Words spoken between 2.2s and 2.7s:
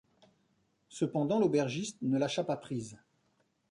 pas